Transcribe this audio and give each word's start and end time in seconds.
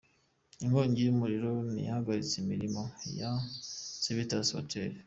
Inkongi 0.63 0.99
y’umuriro 1.03 1.51
ntiyahagaritse 1.73 2.35
imirimo 2.43 2.81
ya 3.19 3.31
Civitas 4.03 4.47
Hotel. 4.57 4.91